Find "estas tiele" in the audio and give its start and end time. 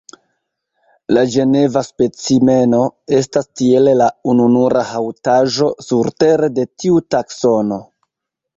3.19-3.95